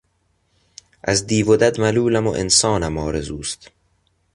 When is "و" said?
1.49-1.55, 2.27-2.31